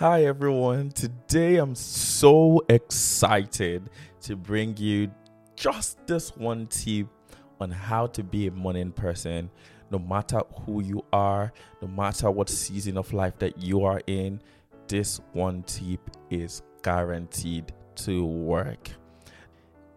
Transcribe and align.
Hi 0.00 0.24
everyone. 0.24 0.92
Today 0.92 1.58
I'm 1.58 1.74
so 1.74 2.64
excited 2.70 3.90
to 4.22 4.34
bring 4.34 4.74
you 4.78 5.10
just 5.56 5.98
this 6.06 6.34
one 6.34 6.68
tip 6.68 7.06
on 7.60 7.70
how 7.70 8.06
to 8.06 8.24
be 8.24 8.46
a 8.46 8.50
morning 8.50 8.92
person 8.92 9.50
no 9.90 9.98
matter 9.98 10.40
who 10.64 10.82
you 10.82 11.04
are, 11.12 11.52
no 11.82 11.88
matter 11.88 12.30
what 12.30 12.48
season 12.48 12.96
of 12.96 13.12
life 13.12 13.38
that 13.40 13.58
you 13.58 13.84
are 13.84 14.00
in. 14.06 14.40
This 14.88 15.20
one 15.34 15.64
tip 15.64 16.00
is 16.30 16.62
guaranteed 16.82 17.70
to 17.96 18.24
work. 18.24 18.88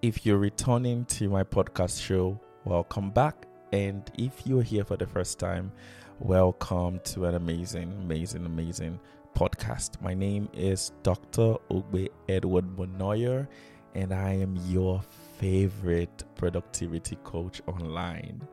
If 0.01 0.25
you're 0.25 0.37
returning 0.37 1.05
to 1.05 1.29
my 1.29 1.43
podcast 1.43 2.05
show, 2.05 2.37
welcome 2.65 3.09
back. 3.09 3.47
And 3.71 4.03
if 4.17 4.45
you're 4.45 4.63
here 4.63 4.83
for 4.83 4.97
the 4.97 5.07
first 5.07 5.39
time, 5.39 5.71
welcome 6.19 6.99
to 7.05 7.23
an 7.23 7.35
amazing, 7.35 7.93
amazing, 8.01 8.45
amazing 8.45 8.99
podcast. 9.35 10.01
My 10.01 10.13
name 10.13 10.49
is 10.53 10.91
Dr. 11.01 11.55
Ogbe 11.69 12.09
Edward 12.29 12.65
Monoyo, 12.77 13.47
and 13.95 14.13
I 14.13 14.33
am 14.33 14.55
your 14.67 15.01
favorite 15.37 16.23
productivity 16.35 17.17
coach 17.23 17.61
online. 17.67 18.47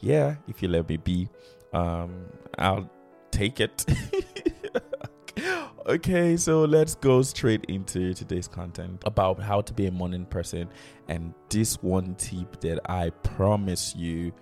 Yeah, 0.00 0.36
if 0.48 0.62
you 0.62 0.68
let 0.68 0.88
me 0.88 0.96
be, 0.96 1.28
um, 1.72 2.26
I'll 2.58 2.88
take 3.30 3.60
it. 3.60 3.84
okay, 5.86 6.36
so 6.36 6.64
let's 6.64 6.94
go 6.94 7.22
straight 7.22 7.64
into 7.66 8.14
today's 8.14 8.48
content 8.48 9.02
about 9.06 9.40
how 9.40 9.60
to 9.60 9.72
be 9.72 9.86
a 9.86 9.90
morning 9.90 10.26
person 10.26 10.68
and 11.08 11.34
this 11.48 11.82
one 11.82 12.14
tip 12.14 12.60
that 12.60 12.80
I 12.90 13.10
promise 13.10 13.94
you 13.96 14.32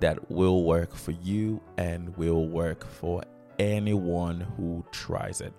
that 0.00 0.30
will 0.30 0.64
work 0.64 0.94
for 0.94 1.12
you 1.12 1.60
and 1.76 2.16
will 2.16 2.48
work 2.48 2.86
for 2.86 3.22
anyone 3.58 4.40
who 4.56 4.84
tries 4.92 5.40
it. 5.40 5.52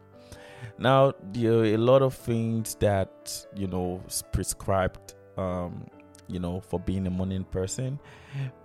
Now, 0.78 1.14
there 1.32 1.60
are 1.60 1.66
a 1.66 1.78
lot 1.78 2.02
of 2.02 2.14
things 2.14 2.76
that 2.76 3.46
you 3.56 3.68
know 3.68 4.02
prescribed, 4.32 5.14
um, 5.38 5.86
you 6.28 6.40
know, 6.40 6.60
for 6.62 6.80
being 6.80 7.08
a 7.08 7.10
morning 7.10 7.44
person. 7.46 8.00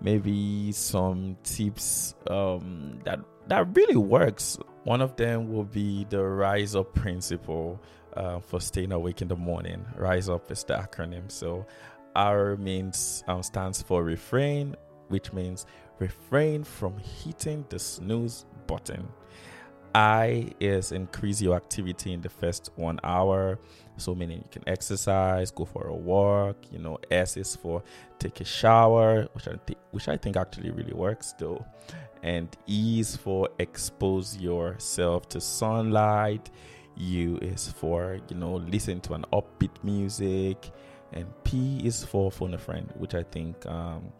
Maybe 0.01 0.71
some 0.71 1.37
tips 1.43 2.15
um, 2.27 2.99
that 3.05 3.19
that 3.47 3.75
really 3.75 3.95
works. 3.95 4.57
One 4.83 5.01
of 5.01 5.15
them 5.15 5.51
will 5.51 5.63
be 5.63 6.05
the 6.09 6.23
rise 6.23 6.75
up 6.75 6.93
principle 6.93 7.79
uh, 8.15 8.39
for 8.39 8.59
staying 8.59 8.91
awake 8.91 9.21
in 9.21 9.27
the 9.27 9.35
morning. 9.35 9.85
Rise 9.95 10.27
up 10.27 10.51
is 10.51 10.63
the 10.63 10.75
acronym. 10.75 11.31
So 11.31 11.65
R 12.15 12.57
means 12.57 13.23
um, 13.27 13.43
stands 13.43 13.81
for 13.81 14.03
refrain, 14.03 14.75
which 15.07 15.31
means 15.33 15.65
refrain 16.01 16.63
from 16.63 16.97
hitting 16.97 17.63
the 17.69 17.79
snooze 17.79 18.45
button. 18.67 19.07
I 19.93 20.51
is 20.59 20.91
increase 20.93 21.41
your 21.41 21.55
activity 21.55 22.13
in 22.13 22.21
the 22.21 22.29
first 22.29 22.71
one 22.75 22.99
hour. 23.03 23.59
So 23.97 24.15
meaning 24.15 24.37
you 24.37 24.49
can 24.49 24.63
exercise, 24.67 25.51
go 25.51 25.65
for 25.65 25.87
a 25.87 25.93
walk. 25.93 26.57
You 26.71 26.79
know, 26.79 26.97
S 27.11 27.37
is 27.37 27.55
for 27.55 27.83
take 28.17 28.39
a 28.41 28.45
shower, 28.45 29.27
which 29.33 29.47
I 29.47 29.55
think 29.65 29.79
which 29.91 30.07
I 30.07 30.17
think 30.17 30.37
actually 30.37 30.71
really 30.71 30.93
works 30.93 31.33
though. 31.37 31.63
And 32.23 32.55
E 32.67 32.99
is 32.99 33.15
for 33.15 33.49
expose 33.59 34.37
yourself 34.37 35.29
to 35.29 35.41
sunlight. 35.41 36.49
U 36.97 37.37
is 37.41 37.71
for 37.71 38.19
you 38.29 38.37
know 38.37 38.55
listen 38.55 39.01
to 39.01 39.13
an 39.13 39.25
upbeat 39.33 39.83
music, 39.83 40.71
and 41.13 41.25
P 41.43 41.81
is 41.85 42.03
for 42.03 42.31
phone 42.31 42.53
a 42.53 42.57
friend, 42.57 42.89
which 42.97 43.13
I 43.13 43.23
think 43.23 43.65
um, 43.65 44.11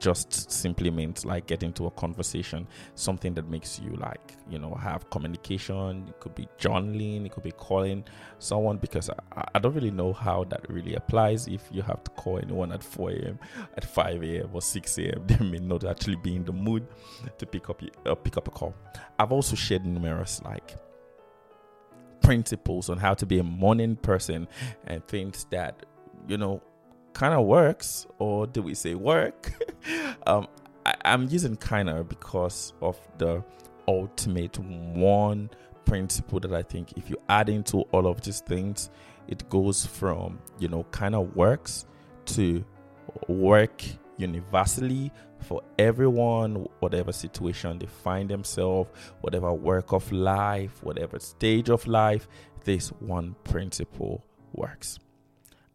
just 0.00 0.50
simply 0.50 0.90
means 0.90 1.24
like 1.24 1.46
getting 1.46 1.72
to 1.74 1.86
a 1.86 1.90
conversation, 1.90 2.66
something 2.94 3.34
that 3.34 3.48
makes 3.48 3.78
you 3.80 3.90
like, 3.96 4.34
you 4.48 4.58
know, 4.58 4.74
have 4.74 5.08
communication. 5.10 6.06
It 6.08 6.20
could 6.20 6.34
be 6.34 6.48
journaling, 6.58 7.26
it 7.26 7.32
could 7.32 7.42
be 7.42 7.52
calling 7.52 8.04
someone 8.38 8.78
because 8.78 9.10
I, 9.10 9.44
I 9.54 9.58
don't 9.58 9.74
really 9.74 9.90
know 9.90 10.12
how 10.12 10.44
that 10.44 10.68
really 10.68 10.94
applies. 10.94 11.46
If 11.48 11.62
you 11.70 11.82
have 11.82 12.02
to 12.04 12.10
call 12.12 12.38
anyone 12.38 12.72
at 12.72 12.82
4 12.82 13.10
a.m., 13.10 13.38
at 13.76 13.84
5 13.84 14.22
a.m., 14.22 14.50
or 14.52 14.62
6 14.62 14.98
a.m., 14.98 15.22
they 15.26 15.44
may 15.44 15.58
not 15.58 15.84
actually 15.84 16.16
be 16.16 16.36
in 16.36 16.44
the 16.44 16.52
mood 16.52 16.86
to 17.38 17.46
pick 17.46 17.70
up 17.70 17.82
uh, 18.06 18.14
pick 18.14 18.36
up 18.36 18.48
a 18.48 18.50
call. 18.50 18.74
I've 19.18 19.32
also 19.32 19.56
shared 19.56 19.84
numerous 19.84 20.42
like 20.42 20.76
principles 22.22 22.90
on 22.90 22.98
how 22.98 23.14
to 23.14 23.26
be 23.26 23.38
a 23.38 23.44
morning 23.44 23.96
person 23.96 24.48
and 24.86 25.06
things 25.06 25.46
that 25.50 25.86
you 26.26 26.36
know 26.36 26.62
kind 27.16 27.32
of 27.32 27.46
works, 27.46 28.06
or 28.18 28.46
do 28.46 28.62
we 28.62 28.74
say 28.74 28.94
work? 28.94 29.52
um, 30.26 30.46
I, 30.84 30.94
I'm 31.04 31.28
using 31.28 31.56
kind 31.56 31.88
of 31.88 32.08
because 32.08 32.72
of 32.80 32.98
the 33.18 33.42
ultimate 33.88 34.58
one 34.58 35.50
principle 35.84 36.40
that 36.40 36.52
I 36.52 36.62
think 36.62 36.92
if 36.96 37.08
you 37.08 37.16
add 37.28 37.48
into 37.48 37.82
all 37.92 38.06
of 38.06 38.20
these 38.20 38.40
things, 38.40 38.90
it 39.28 39.48
goes 39.48 39.86
from, 39.86 40.38
you 40.58 40.68
know, 40.68 40.84
kind 40.90 41.14
of 41.14 41.34
works 41.34 41.86
to 42.26 42.64
work 43.28 43.82
universally 44.18 45.10
for 45.40 45.62
everyone, 45.78 46.66
whatever 46.80 47.12
situation 47.12 47.78
they 47.78 47.86
find 47.86 48.28
themselves, 48.28 48.90
whatever 49.20 49.52
work 49.52 49.92
of 49.92 50.10
life, 50.10 50.82
whatever 50.82 51.18
stage 51.18 51.68
of 51.68 51.86
life, 51.86 52.28
this 52.64 52.88
one 53.00 53.36
principle 53.44 54.24
works. 54.52 54.98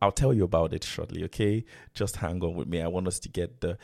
I'll 0.02 0.12
tell 0.12 0.34
you 0.34 0.44
about 0.44 0.74
it 0.74 0.84
shortly, 0.84 1.24
okay? 1.26 1.64
Just 1.94 2.16
hang 2.16 2.44
on 2.44 2.56
with 2.56 2.68
me. 2.68 2.82
I 2.82 2.88
want 2.88 3.08
us 3.08 3.20
to 3.20 3.30
get 3.30 3.62
the 3.62 3.78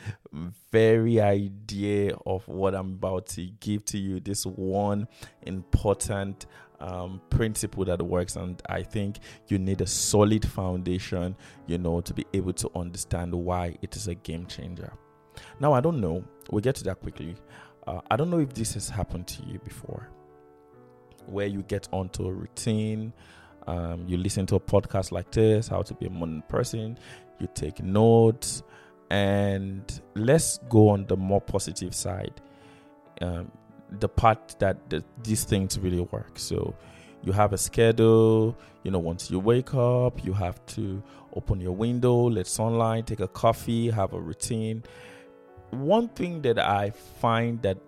very 0.72 1.20
idea 1.20 2.16
of 2.26 2.46
what 2.48 2.74
I'm 2.74 2.94
about 2.94 3.26
to 3.28 3.46
give 3.60 3.84
to 3.86 3.98
you. 3.98 4.18
This 4.18 4.44
one 4.44 5.06
important 5.42 6.46
um, 6.80 7.20
principle 7.30 7.84
that 7.84 8.02
works, 8.02 8.34
and 8.34 8.60
I 8.68 8.82
think 8.82 9.18
you 9.46 9.58
need 9.58 9.80
a 9.80 9.86
solid 9.86 10.44
foundation, 10.44 11.36
you 11.66 11.78
know, 11.78 12.00
to 12.00 12.12
be 12.12 12.26
able 12.32 12.52
to 12.54 12.70
understand 12.74 13.32
why 13.32 13.76
it 13.80 13.94
is 13.94 14.08
a 14.08 14.14
game 14.16 14.46
changer. 14.46 14.92
Now, 15.60 15.72
I 15.72 15.80
don't 15.80 16.00
know, 16.00 16.24
we'll 16.50 16.62
get 16.62 16.74
to 16.76 16.84
that 16.84 17.00
quickly. 17.00 17.36
Uh, 17.86 18.00
I 18.10 18.16
don't 18.16 18.30
know 18.30 18.40
if 18.40 18.54
this 18.54 18.74
has 18.74 18.88
happened 18.88 19.28
to 19.28 19.42
you 19.44 19.60
before, 19.60 20.08
where 21.26 21.46
you 21.46 21.62
get 21.62 21.88
onto 21.92 22.26
a 22.26 22.32
routine 22.32 23.12
um, 23.66 24.04
you 24.06 24.16
listen 24.16 24.46
to 24.46 24.56
a 24.56 24.60
podcast 24.60 25.12
like 25.12 25.30
this, 25.30 25.68
How 25.68 25.82
to 25.82 25.94
Be 25.94 26.06
a 26.06 26.10
Modern 26.10 26.42
Person, 26.42 26.98
you 27.38 27.48
take 27.54 27.82
notes, 27.82 28.62
and 29.10 30.00
let's 30.14 30.58
go 30.68 30.88
on 30.88 31.06
the 31.06 31.16
more 31.16 31.40
positive 31.40 31.94
side. 31.94 32.40
Um, 33.20 33.50
the 34.00 34.08
part 34.08 34.56
that 34.58 34.90
the, 34.90 35.02
these 35.22 35.44
things 35.44 35.78
really 35.78 36.00
work. 36.00 36.38
So 36.38 36.74
you 37.22 37.32
have 37.32 37.52
a 37.52 37.58
schedule, 37.58 38.56
you 38.82 38.90
know, 38.90 38.98
once 38.98 39.30
you 39.30 39.38
wake 39.38 39.74
up, 39.74 40.24
you 40.24 40.32
have 40.32 40.64
to 40.66 41.02
open 41.34 41.60
your 41.60 41.72
window, 41.72 42.28
let 42.28 42.46
sunlight, 42.46 43.06
take 43.06 43.20
a 43.20 43.28
coffee, 43.28 43.90
have 43.90 44.12
a 44.12 44.20
routine. 44.20 44.84
One 45.70 46.08
thing 46.08 46.42
that 46.42 46.58
I 46.58 46.90
find 46.90 47.60
that 47.62 47.78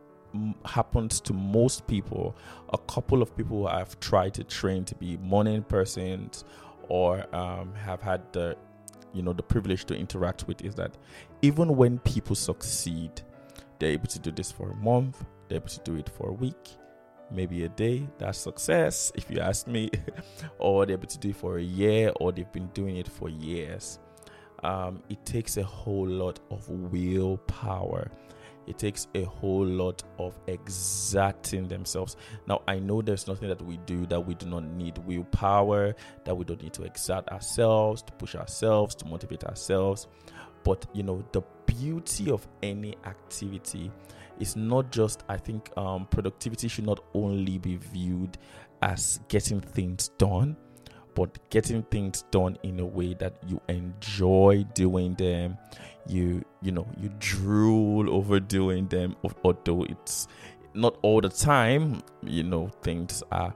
happens 0.64 1.20
to 1.22 1.32
most 1.32 1.86
people. 1.86 2.36
A 2.72 2.78
couple 2.78 3.22
of 3.22 3.36
people 3.36 3.66
I've 3.66 3.98
tried 4.00 4.34
to 4.34 4.44
train 4.44 4.84
to 4.86 4.94
be 4.94 5.16
morning 5.18 5.62
persons 5.62 6.44
or 6.88 7.24
um, 7.34 7.74
have 7.74 8.00
had 8.02 8.20
the 8.32 8.56
you 9.12 9.22
know 9.22 9.32
the 9.32 9.42
privilege 9.42 9.84
to 9.86 9.96
interact 9.96 10.46
with 10.46 10.62
is 10.62 10.74
that 10.76 10.96
even 11.42 11.76
when 11.76 11.98
people 12.00 12.36
succeed, 12.36 13.22
they're 13.78 13.90
able 13.90 14.06
to 14.06 14.18
do 14.18 14.30
this 14.30 14.52
for 14.52 14.70
a 14.70 14.76
month, 14.76 15.24
they're 15.48 15.56
able 15.56 15.68
to 15.68 15.80
do 15.80 15.96
it 15.96 16.08
for 16.08 16.28
a 16.28 16.32
week, 16.32 16.76
maybe 17.30 17.64
a 17.64 17.68
day. 17.68 18.06
That's 18.18 18.38
success, 18.38 19.10
if 19.14 19.30
you 19.30 19.40
ask 19.40 19.66
me, 19.66 19.90
or 20.58 20.86
they're 20.86 20.94
able 20.94 21.08
to 21.08 21.18
do 21.18 21.30
it 21.30 21.36
for 21.36 21.58
a 21.58 21.62
year, 21.62 22.12
or 22.20 22.32
they've 22.32 22.52
been 22.52 22.68
doing 22.68 22.98
it 22.98 23.08
for 23.08 23.28
years. 23.28 23.98
Um, 24.62 25.02
it 25.08 25.24
takes 25.24 25.56
a 25.56 25.62
whole 25.62 26.06
lot 26.06 26.38
of 26.50 26.68
willpower 26.68 28.10
it 28.66 28.78
takes 28.78 29.08
a 29.14 29.24
whole 29.24 29.64
lot 29.64 30.02
of 30.18 30.38
exerting 30.46 31.68
themselves. 31.68 32.16
Now, 32.46 32.62
I 32.68 32.78
know 32.78 33.02
there's 33.02 33.26
nothing 33.26 33.48
that 33.48 33.62
we 33.62 33.78
do 33.78 34.06
that 34.06 34.20
we 34.20 34.34
do 34.34 34.46
not 34.46 34.64
need 34.64 34.98
willpower, 34.98 35.94
that 36.24 36.34
we 36.34 36.44
don't 36.44 36.62
need 36.62 36.72
to 36.74 36.84
exert 36.84 37.28
ourselves, 37.28 38.02
to 38.02 38.12
push 38.12 38.34
ourselves, 38.34 38.94
to 38.96 39.06
motivate 39.06 39.44
ourselves. 39.44 40.06
But, 40.62 40.86
you 40.92 41.02
know, 41.02 41.24
the 41.32 41.42
beauty 41.66 42.30
of 42.30 42.46
any 42.62 42.96
activity 43.04 43.90
is 44.38 44.56
not 44.56 44.90
just, 44.90 45.24
I 45.28 45.36
think, 45.36 45.70
um, 45.76 46.06
productivity 46.06 46.68
should 46.68 46.86
not 46.86 47.04
only 47.14 47.58
be 47.58 47.76
viewed 47.76 48.38
as 48.82 49.20
getting 49.28 49.60
things 49.60 50.08
done, 50.18 50.56
but 51.14 51.38
getting 51.50 51.82
things 51.84 52.24
done 52.30 52.56
in 52.62 52.80
a 52.80 52.86
way 52.86 53.14
that 53.14 53.34
you 53.46 53.60
enjoy 53.68 54.64
doing 54.74 55.14
them. 55.14 55.58
You 56.06 56.44
you 56.62 56.72
know 56.72 56.86
you 56.98 57.10
drool 57.18 58.12
over 58.14 58.40
doing 58.40 58.88
them, 58.88 59.16
although 59.44 59.84
it's 59.84 60.28
not 60.74 60.96
all 61.02 61.20
the 61.20 61.28
time. 61.28 62.02
You 62.22 62.42
know 62.44 62.70
things 62.82 63.22
are 63.30 63.54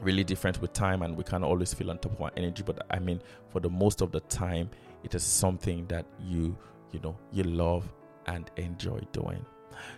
really 0.00 0.24
different 0.24 0.60
with 0.60 0.72
time 0.72 1.02
and 1.02 1.16
we 1.16 1.24
can't 1.24 1.44
always 1.44 1.74
feel 1.74 1.90
on 1.90 1.98
top 1.98 2.12
of 2.12 2.20
our 2.20 2.30
energy 2.36 2.62
but 2.64 2.78
i 2.90 2.98
mean 2.98 3.20
for 3.48 3.60
the 3.60 3.68
most 3.68 4.00
of 4.00 4.12
the 4.12 4.20
time 4.20 4.70
it 5.04 5.14
is 5.14 5.22
something 5.22 5.86
that 5.86 6.06
you 6.20 6.56
you 6.92 7.00
know 7.00 7.16
you 7.32 7.42
love 7.42 7.90
and 8.26 8.50
enjoy 8.56 9.00
doing 9.12 9.44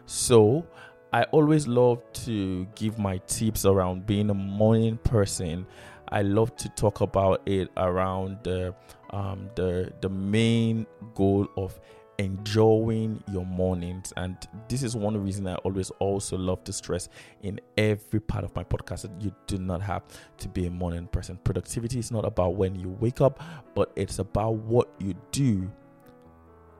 so 0.06 0.66
i 1.12 1.22
always 1.24 1.66
love 1.66 2.02
to 2.12 2.64
give 2.74 2.98
my 2.98 3.18
tips 3.26 3.64
around 3.64 4.06
being 4.06 4.30
a 4.30 4.34
morning 4.34 4.96
person 4.98 5.66
i 6.10 6.22
love 6.22 6.54
to 6.56 6.68
talk 6.70 7.00
about 7.00 7.42
it 7.46 7.70
around 7.76 8.38
the 8.42 8.74
um, 9.10 9.50
the 9.56 9.92
the 10.00 10.08
main 10.08 10.86
goal 11.14 11.48
of 11.56 11.80
enjoying 12.20 13.22
your 13.32 13.46
mornings. 13.46 14.12
And 14.16 14.36
this 14.68 14.82
is 14.82 14.94
one 14.94 15.16
reason 15.22 15.46
I 15.46 15.54
always 15.56 15.90
also 16.00 16.36
love 16.36 16.62
to 16.64 16.72
stress 16.72 17.08
in 17.42 17.58
every 17.78 18.20
part 18.20 18.44
of 18.44 18.54
my 18.54 18.62
podcast 18.62 19.02
that 19.02 19.12
you 19.20 19.34
do 19.46 19.56
not 19.56 19.80
have 19.80 20.02
to 20.38 20.48
be 20.48 20.66
a 20.66 20.70
morning 20.70 21.06
person. 21.06 21.38
Productivity 21.44 21.98
is 21.98 22.10
not 22.10 22.26
about 22.26 22.56
when 22.56 22.78
you 22.78 22.90
wake 23.00 23.22
up, 23.22 23.42
but 23.74 23.90
it's 23.96 24.18
about 24.18 24.56
what 24.56 24.90
you 24.98 25.14
do 25.32 25.70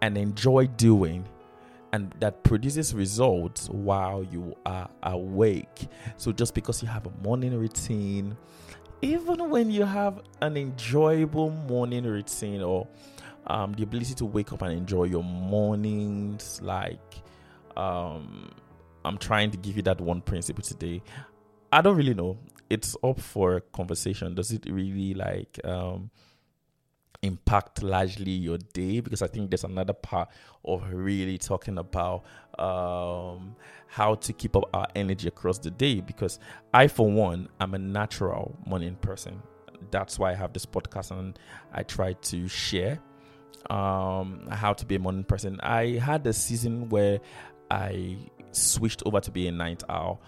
and 0.02 0.18
enjoy 0.18 0.66
doing 0.66 1.26
and 1.92 2.14
that 2.20 2.44
produces 2.44 2.94
results 2.94 3.68
while 3.70 4.22
you 4.22 4.54
are 4.66 4.88
awake. 5.02 5.88
So 6.18 6.32
just 6.32 6.54
because 6.54 6.82
you 6.82 6.88
have 6.88 7.06
a 7.06 7.10
morning 7.22 7.58
routine, 7.58 8.36
even 9.02 9.48
when 9.50 9.70
you 9.70 9.84
have 9.84 10.20
an 10.40 10.56
enjoyable 10.56 11.50
morning 11.50 12.04
routine 12.04 12.62
or 12.62 12.86
um, 13.46 13.72
the 13.72 13.82
ability 13.82 14.14
to 14.14 14.24
wake 14.24 14.52
up 14.52 14.62
and 14.62 14.72
enjoy 14.72 15.04
your 15.04 15.24
mornings. 15.24 16.60
Like, 16.62 17.22
um, 17.76 18.50
I'm 19.04 19.18
trying 19.18 19.50
to 19.52 19.56
give 19.56 19.76
you 19.76 19.82
that 19.82 20.00
one 20.00 20.20
principle 20.20 20.62
today. 20.62 21.02
I 21.72 21.80
don't 21.80 21.96
really 21.96 22.14
know. 22.14 22.38
It's 22.68 22.96
up 23.02 23.20
for 23.20 23.60
conversation. 23.72 24.34
Does 24.34 24.52
it 24.52 24.66
really 24.70 25.14
like 25.14 25.58
um, 25.64 26.10
impact 27.22 27.82
largely 27.82 28.30
your 28.30 28.58
day? 28.58 29.00
Because 29.00 29.22
I 29.22 29.26
think 29.26 29.50
there's 29.50 29.64
another 29.64 29.92
part 29.92 30.28
of 30.64 30.84
really 30.92 31.38
talking 31.38 31.78
about 31.78 32.24
um, 32.58 33.56
how 33.86 34.14
to 34.16 34.32
keep 34.32 34.56
up 34.56 34.68
our 34.74 34.86
energy 34.94 35.28
across 35.28 35.58
the 35.58 35.70
day. 35.70 36.00
Because 36.00 36.38
I, 36.72 36.88
for 36.88 37.10
one, 37.10 37.48
I'm 37.60 37.74
a 37.74 37.78
natural 37.78 38.58
morning 38.66 38.96
person. 38.96 39.42
That's 39.90 40.18
why 40.18 40.32
I 40.32 40.34
have 40.34 40.52
this 40.52 40.66
podcast 40.66 41.10
and 41.10 41.38
I 41.72 41.82
try 41.82 42.12
to 42.12 42.48
share 42.48 43.00
um, 43.68 44.46
how 44.50 44.72
to 44.72 44.84
be 44.86 44.96
a 44.96 44.98
morning 44.98 45.24
person. 45.24 45.60
I 45.62 45.98
had 46.02 46.26
a 46.26 46.32
season 46.32 46.88
where 46.88 47.20
I 47.70 48.16
switched 48.52 49.02
over 49.06 49.20
to 49.20 49.30
be 49.30 49.46
a 49.46 49.52
night 49.52 49.82
owl 49.88 50.20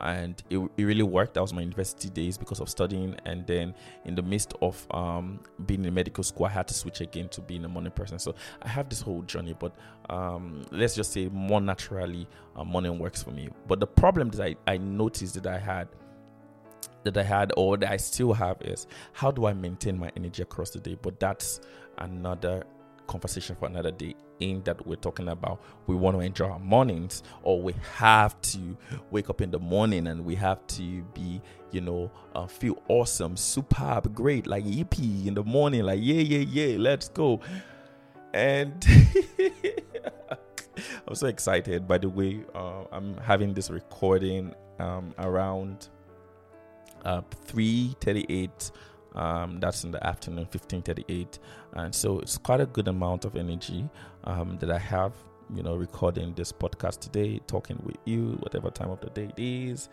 and 0.00 0.42
it, 0.50 0.58
it 0.76 0.84
really 0.84 1.02
worked. 1.02 1.34
That 1.34 1.40
was 1.40 1.52
my 1.52 1.60
university 1.60 2.08
days 2.08 2.38
because 2.38 2.60
of 2.60 2.68
studying, 2.68 3.16
and 3.24 3.46
then 3.46 3.74
in 4.04 4.14
the 4.14 4.22
midst 4.22 4.54
of 4.62 4.86
um, 4.90 5.40
being 5.66 5.84
in 5.84 5.94
medical 5.94 6.24
school, 6.24 6.46
I 6.46 6.50
had 6.50 6.68
to 6.68 6.74
switch 6.74 7.00
again 7.00 7.28
to 7.30 7.40
being 7.40 7.64
a 7.64 7.68
morning 7.68 7.92
person. 7.92 8.18
So 8.18 8.34
I 8.62 8.68
have 8.68 8.88
this 8.88 9.00
whole 9.00 9.22
journey, 9.22 9.54
but 9.58 9.74
um, 10.08 10.64
let's 10.70 10.94
just 10.94 11.12
say 11.12 11.28
more 11.28 11.60
naturally, 11.60 12.26
uh, 12.56 12.64
works 12.64 13.22
for 13.22 13.30
me. 13.30 13.48
But 13.66 13.80
the 13.80 13.86
problem 13.86 14.30
that 14.30 14.42
I, 14.42 14.56
I 14.66 14.76
noticed 14.78 15.34
that 15.34 15.46
I 15.46 15.58
had 15.58 15.88
that 17.04 17.16
I 17.16 17.22
had 17.22 17.52
or 17.56 17.76
that 17.76 17.90
I 17.90 17.96
still 17.96 18.32
have 18.32 18.60
is 18.62 18.86
how 19.12 19.30
do 19.30 19.46
I 19.46 19.54
maintain 19.54 19.98
my 19.98 20.10
energy 20.16 20.42
across 20.42 20.70
the 20.70 20.80
day? 20.80 20.96
But 21.00 21.20
that's 21.20 21.60
another 21.98 22.64
conversation 23.08 23.56
for 23.56 23.66
another 23.66 23.90
day 23.90 24.14
in 24.38 24.62
that 24.62 24.86
we're 24.86 24.96
talking 24.96 25.28
about. 25.28 25.60
We 25.88 25.96
want 25.96 26.16
to 26.16 26.20
enjoy 26.20 26.46
our 26.46 26.60
mornings 26.60 27.24
or 27.42 27.60
we 27.60 27.74
have 27.96 28.40
to 28.42 28.76
wake 29.10 29.28
up 29.30 29.40
in 29.40 29.50
the 29.50 29.58
morning 29.58 30.06
and 30.06 30.24
we 30.24 30.36
have 30.36 30.64
to 30.68 31.02
be 31.14 31.40
you 31.72 31.80
know 31.80 32.10
uh, 32.34 32.46
feel 32.46 32.80
awesome 32.88 33.36
superb 33.36 34.14
great 34.14 34.46
like 34.46 34.64
yippee 34.64 35.26
in 35.26 35.34
the 35.34 35.42
morning 35.44 35.82
like 35.82 35.98
yeah 36.00 36.20
yeah 36.20 36.44
yeah 36.48 36.76
let's 36.78 37.08
go. 37.08 37.40
And 38.32 38.86
i'm 41.08 41.14
so 41.14 41.26
excited. 41.26 41.88
By 41.88 41.98
the 41.98 42.08
way 42.08 42.44
uh, 42.54 42.84
i'm 42.92 43.16
having 43.16 43.54
this 43.54 43.70
recording 43.70 44.54
um, 44.78 45.12
around 45.18 45.88
uh, 47.04 47.22
338 47.46 48.70
um, 49.14 49.60
that's 49.60 49.84
in 49.84 49.90
the 49.90 50.04
afternoon, 50.06 50.46
15:38, 50.46 51.38
and 51.74 51.94
so 51.94 52.20
it's 52.20 52.38
quite 52.38 52.60
a 52.60 52.66
good 52.66 52.88
amount 52.88 53.24
of 53.24 53.36
energy 53.36 53.88
um, 54.24 54.58
that 54.60 54.70
I 54.70 54.78
have. 54.78 55.12
You 55.54 55.62
know, 55.62 55.76
recording 55.76 56.34
this 56.34 56.52
podcast 56.52 57.00
today, 57.00 57.40
talking 57.46 57.80
with 57.82 57.96
you, 58.04 58.36
whatever 58.40 58.68
time 58.70 58.90
of 58.90 59.00
the 59.00 59.08
day 59.08 59.32
it 59.34 59.42
is. 59.42 59.88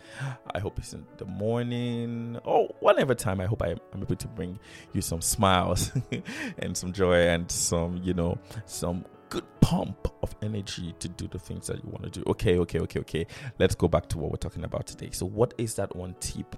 I 0.54 0.60
hope 0.60 0.78
it's 0.80 0.92
in 0.92 1.06
the 1.16 1.24
morning 1.24 2.38
or 2.44 2.68
whatever 2.82 3.16
time. 3.16 3.40
I 3.40 3.46
hope 3.46 3.62
I, 3.62 3.70
am 3.70 4.02
able 4.02 4.18
to 4.18 4.28
bring 4.28 4.60
you 4.92 5.00
some 5.00 5.22
smiles 5.22 5.94
and 6.58 6.76
some 6.76 6.92
joy 6.92 7.30
and 7.30 7.50
some, 7.50 8.02
you 8.04 8.14
know, 8.14 8.38
some 8.66 9.06
good 9.30 9.46
pump 9.62 10.08
of 10.24 10.36
energy 10.42 10.94
to 11.00 11.08
do 11.08 11.28
the 11.28 11.40
things 11.40 11.68
that 11.68 11.84
you 11.84 11.90
want 11.90 12.04
to 12.04 12.10
do. 12.10 12.24
Okay, 12.28 12.58
okay, 12.60 12.80
okay, 12.80 13.00
okay. 13.00 13.28
Let's 13.58 13.76
go 13.76 13.88
back 13.88 14.08
to 14.10 14.18
what 14.18 14.32
we're 14.32 14.38
talking 14.38 14.64
about 14.64 14.88
today. 14.88 15.10
So, 15.12 15.26
what 15.26 15.54
is 15.58 15.76
that 15.76 15.96
one 15.96 16.16
tip 16.20 16.56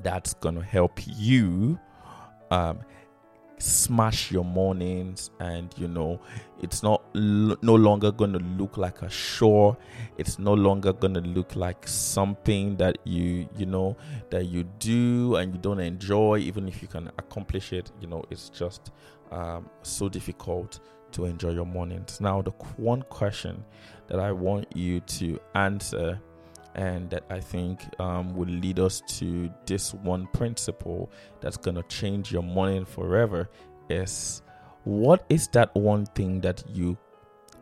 that's 0.00 0.34
going 0.34 0.54
to 0.56 0.62
help 0.62 1.00
you 1.06 1.78
um, 2.50 2.80
smash 3.58 4.30
your 4.30 4.44
mornings 4.44 5.30
and 5.40 5.72
you 5.78 5.88
know 5.88 6.20
it's 6.60 6.82
not 6.82 7.02
no 7.14 7.74
longer 7.74 8.10
going 8.10 8.32
to 8.32 8.38
look 8.38 8.76
like 8.76 9.02
a 9.02 9.08
chore. 9.08 9.76
It's 10.18 10.38
no 10.38 10.54
longer 10.54 10.92
going 10.92 11.14
to 11.14 11.20
look 11.20 11.56
like 11.56 11.86
something 11.86 12.76
that 12.76 12.98
you 13.04 13.48
you 13.56 13.66
know 13.66 13.96
that 14.30 14.46
you 14.46 14.64
do 14.78 15.36
and 15.36 15.54
you 15.54 15.60
don't 15.60 15.80
enjoy 15.80 16.38
even 16.38 16.68
if 16.68 16.82
you 16.82 16.88
can 16.88 17.08
accomplish 17.18 17.72
it. 17.72 17.90
You 18.00 18.08
know 18.08 18.24
it's 18.30 18.48
just 18.48 18.92
um, 19.30 19.68
so 19.82 20.08
difficult 20.08 20.80
to 21.12 21.26
enjoy 21.26 21.50
your 21.50 21.66
mornings. 21.66 22.20
Now 22.20 22.42
the 22.42 22.50
one 22.76 23.02
question 23.02 23.64
that 24.08 24.20
i 24.20 24.30
want 24.30 24.66
you 24.76 25.00
to 25.00 25.40
answer 25.54 26.20
and 26.74 27.08
that 27.10 27.24
I 27.30 27.40
think 27.40 27.82
um, 28.00 28.34
will 28.34 28.48
lead 28.48 28.78
us 28.78 29.00
to 29.18 29.50
this 29.66 29.94
one 29.94 30.26
principle 30.28 31.10
that's 31.40 31.56
going 31.56 31.76
to 31.76 31.82
change 31.84 32.32
your 32.32 32.42
morning 32.42 32.84
forever 32.84 33.48
is 33.88 34.42
what 34.84 35.24
is 35.28 35.48
that 35.48 35.74
one 35.74 36.06
thing 36.06 36.40
that 36.40 36.62
you 36.68 36.96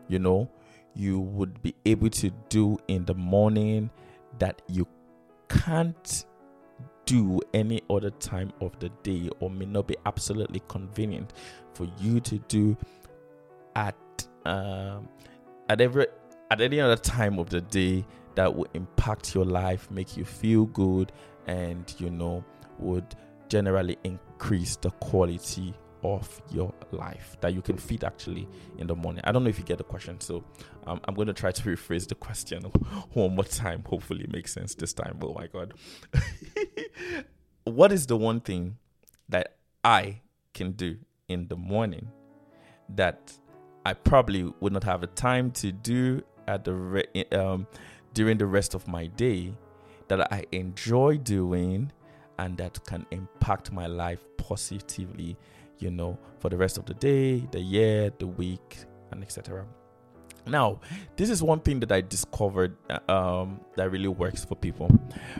you 0.09 0.19
know 0.19 0.49
you 0.95 1.21
would 1.21 1.61
be 1.63 1.75
able 1.85 2.11
to 2.11 2.31
do 2.49 2.79
in 2.89 3.05
the 3.05 3.15
morning 3.15 3.91
that 4.39 4.63
you 4.69 4.87
can't 5.49 6.25
do 7.07 7.41
any 7.53 7.83
other 7.91 8.11
time 8.11 8.53
of 8.61 8.79
the 8.79 8.89
day 9.03 9.29
or 9.41 9.51
may 9.51 9.67
not 9.67 9.87
be 9.87 9.97
absolutely 10.07 10.63
convenient 10.69 11.33
for 11.75 11.87
you 11.99 12.21
to 12.21 12.39
do 12.49 12.77
at 13.75 13.97
um, 14.45 15.09
at 15.69 15.81
every 15.81 16.07
at 16.51 16.61
any 16.61 16.81
other 16.81 16.97
time 16.97 17.39
of 17.39 17.49
the 17.51 17.61
day 17.61 18.05
that 18.35 18.55
will 18.55 18.69
impact 18.75 19.35
your 19.35 19.45
life, 19.45 19.91
make 19.91 20.17
you 20.17 20.25
feel 20.25 20.67
good, 20.67 21.13
and 21.47 21.95
you 21.99 22.11
know, 22.11 22.45
would 22.79 23.15
generally 23.49 23.99
increase 24.05 24.77
the 24.77 24.91
quality 24.93 25.75
of 26.05 26.43
your 26.51 26.73
life 26.91 27.37
that 27.41 27.55
you 27.55 27.63
can 27.63 27.77
feed 27.77 28.03
actually 28.03 28.49
in 28.79 28.87
the 28.87 28.95
morning. 28.95 29.23
I 29.25 29.33
don't 29.33 29.45
know 29.45 29.51
if 29.51 29.59
you 29.59 29.65
get 29.65 29.79
the 29.79 29.85
question, 29.85 30.21
so 30.21 30.45
um, 30.87 31.01
I'm 31.05 31.15
going 31.15 31.29
to 31.29 31.35
try 31.35 31.53
to 31.53 31.63
rephrase 31.63 32.09
the 32.09 32.15
question 32.15 32.63
one 33.13 33.35
more 33.35 33.45
time. 33.45 33.85
Hopefully, 33.87 34.25
it 34.25 34.33
makes 34.33 34.53
sense 34.53 34.75
this 34.75 34.93
time. 34.93 35.19
Oh 35.23 35.35
my 35.35 35.47
God. 35.47 35.75
what 37.65 37.93
is 37.93 38.07
the 38.07 38.17
one 38.17 38.41
thing 38.41 38.77
that 39.29 39.57
I 39.85 40.21
can 40.55 40.73
do 40.73 40.97
in 41.29 41.49
the 41.49 41.57
morning 41.57 42.09
that 42.89 43.33
I 43.87 43.95
probably 43.95 44.53
would 44.61 44.73
not 44.73 44.85
have 44.85 45.01
the 45.01 45.07
time 45.09 45.51
to 45.53 45.73
do 45.73 46.23
at 46.47 46.65
the 46.65 47.27
um, 47.33 47.67
during 48.15 48.39
the 48.39 48.47
rest 48.47 48.75
of 48.75 48.87
my 48.87 49.07
day 49.07 49.53
that 50.09 50.33
I 50.33 50.45
enjoy 50.53 51.19
doing 51.19 51.93
and 52.39 52.57
that 52.59 52.85
can 52.87 53.07
impact 53.11 53.73
my 53.73 53.87
life 53.87 54.25
positively, 54.37 55.37
you 55.79 55.91
know, 55.91 56.19
for 56.39 56.49
the 56.49 56.57
rest 56.57 56.79
of 56.79 56.87
the 56.87 56.95
day, 56.95 57.47
the 57.51 57.61
year, 57.61 58.11
the 58.19 58.27
week, 58.27 58.79
and 59.11 59.23
etc. 59.23 59.65
Now, 60.47 60.81
this 61.17 61.31
is 61.31 61.43
one 61.43 61.61
thing 61.61 61.81
that 61.81 61.93
I 61.93 62.01
discovered 62.01 62.77
uh, 62.91 63.13
um, 63.13 63.61
that 63.77 63.91
really 63.91 64.09
works 64.09 64.45
for 64.45 64.57
people. 64.57 64.91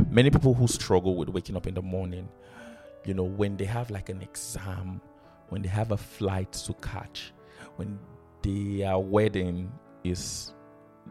Many 0.09 0.31
people 0.31 0.55
who 0.55 0.69
struggle 0.69 1.17
with 1.17 1.29
waking 1.29 1.57
up 1.57 1.67
in 1.67 1.75
the 1.75 1.83
morning, 1.83 2.29
you 3.05 3.15
know, 3.15 3.25
when 3.25 3.57
they 3.57 3.65
have 3.65 3.91
like 3.91 4.11
an 4.11 4.23
exam, 4.23 5.01
when 5.49 5.63
they 5.63 5.69
have 5.69 5.91
a 5.91 5.97
flight 5.97 6.53
to 6.53 6.75
catch, 6.75 7.33
when 7.77 7.99
their 8.43 8.99
wedding 8.99 9.73
is 10.05 10.53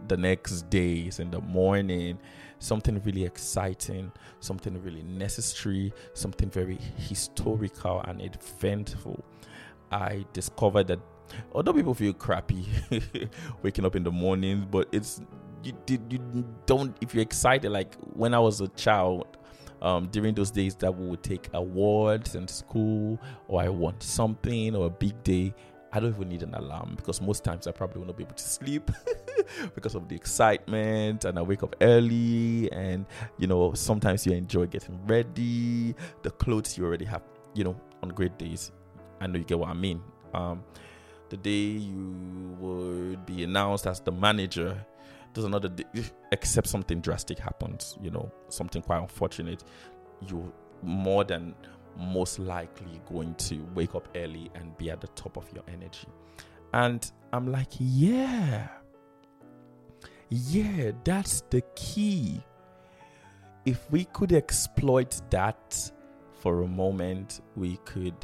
the 0.08 0.18
next 0.18 0.70
days 0.70 1.20
in 1.20 1.32
the 1.32 1.42
morning 1.42 2.18
something 2.62 3.02
really 3.04 3.26
exciting, 3.26 4.12
something 4.40 4.82
really 4.84 5.04
necessary, 5.04 5.92
something 6.14 6.50
very 6.50 6.78
historical 6.98 8.02
and 8.02 8.22
eventful. 8.22 9.24
I 9.92 10.26
discovered 10.32 10.88
that 10.88 11.00
other 11.56 11.74
people 11.74 11.94
feel 11.94 12.14
crappy 12.14 12.66
waking 13.64 13.86
up 13.86 13.96
in 13.96 14.04
the 14.04 14.12
morning, 14.12 14.68
but 14.70 14.88
it's 14.92 15.22
you 15.64 15.74
you 15.88 16.46
don't 16.66 16.96
if 17.02 17.14
you're 17.14 17.22
excited 17.22 17.72
like 17.72 17.96
when 18.14 18.34
I 18.34 18.40
was 18.40 18.62
a 18.62 18.68
child 18.70 19.38
um, 19.82 20.08
during 20.08 20.34
those 20.34 20.50
days 20.52 20.76
that 20.76 20.96
we 20.96 21.08
would 21.08 21.24
take 21.24 21.50
awards 21.54 22.36
in 22.36 22.48
school 22.48 23.20
or 23.48 23.62
I 23.62 23.70
want 23.70 24.02
something 24.02 24.76
or 24.76 24.88
a 24.88 24.90
big 24.90 25.24
day 25.24 25.54
I 25.94 26.00
don't 26.00 26.16
even 26.16 26.30
need 26.30 26.42
an 26.42 26.56
alarm 26.56 26.94
because 26.96 27.22
most 27.22 27.44
times 27.44 27.68
I 27.68 27.72
probably 27.72 28.00
will 28.00 28.08
not 28.08 28.18
be 28.18 28.24
able 28.24 28.34
to 28.34 28.44
sleep 28.44 28.90
because 29.76 29.96
of 29.96 30.08
the 30.08 30.16
excitement 30.16 31.26
and 31.26 31.38
I 31.38 31.42
wake 31.42 31.64
up 31.64 31.76
early 31.82 32.72
and 32.72 33.06
you 33.38 33.48
know 33.48 33.74
sometimes 33.74 34.26
you 34.26 34.34
enjoy 34.34 34.68
getting 34.68 35.00
ready 35.06 35.96
the 36.24 36.32
clothes 36.32 36.78
you 36.78 36.86
already 36.86 37.06
have 37.06 37.24
you 37.54 37.64
know 37.64 37.80
on 38.04 38.10
great 38.10 38.38
days. 38.38 38.72
I 39.20 39.28
know 39.28 39.38
you 39.38 39.46
get 39.46 39.60
what 39.60 39.70
I 39.70 39.74
mean. 39.74 40.02
Um, 40.34 40.64
the 41.30 41.38
day 41.38 41.78
you 41.78 42.56
would 42.60 43.26
be 43.26 43.44
announced 43.44 43.88
as 43.88 44.00
the 44.00 44.12
manager 44.12 44.86
there's 45.34 45.46
another 45.46 45.70
day, 45.70 45.86
except 46.32 46.68
something 46.68 47.00
drastic 47.00 47.40
happens 47.40 47.98
you 48.02 48.12
know 48.12 48.32
something 48.50 48.82
quite 48.82 49.00
unfortunate 49.02 49.64
you 50.28 50.52
more 50.84 51.24
than 51.24 51.56
most 51.98 52.40
likely 52.40 53.02
going 53.12 53.36
to 53.36 53.66
wake 53.76 53.96
up 53.96 54.08
early 54.16 54.50
and 54.56 54.78
be 54.78 54.90
at 54.90 55.02
the 55.02 55.08
top 55.08 55.38
of 55.38 55.52
your 55.54 55.64
energy. 55.68 56.08
And 56.74 57.10
I'm 57.34 57.52
like, 57.52 57.68
yeah, 57.80 58.68
yeah, 60.32 60.92
that's 61.04 61.42
the 61.50 61.62
key. 61.76 62.42
If 63.66 63.92
we 63.92 64.06
could 64.06 64.32
exploit 64.32 65.22
that 65.30 65.92
for 66.40 66.62
a 66.62 66.68
moment, 66.68 67.42
we 67.58 67.78
could 67.84 68.16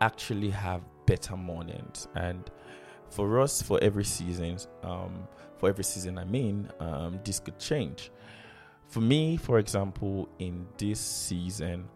actually 0.00 0.50
have 0.50 0.82
better 1.06 1.36
mornings. 1.36 2.08
And 2.16 2.50
for 3.08 3.40
us, 3.40 3.62
for 3.62 3.78
every 3.82 4.04
season, 4.04 4.58
um, 4.82 5.28
for 5.58 5.68
every 5.68 5.84
season, 5.84 6.18
I 6.18 6.24
mean, 6.24 6.68
um, 6.80 7.20
this 7.24 7.38
could 7.38 7.60
change. 7.60 8.10
For 8.88 9.00
me, 9.00 9.36
for 9.36 9.60
example, 9.60 10.28
in 10.40 10.66
this 10.76 10.98
season, 10.98 11.88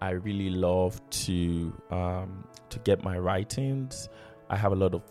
I 0.00 0.10
really 0.10 0.50
love 0.50 1.00
to 1.10 1.72
um, 1.90 2.44
to 2.70 2.78
get 2.80 3.04
my 3.04 3.18
writings. 3.18 4.08
I 4.48 4.56
have 4.56 4.72
a 4.72 4.76
lot 4.76 4.94
of 4.94 5.02